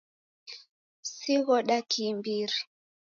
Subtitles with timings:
[1.13, 2.57] Sighoda kiimbiri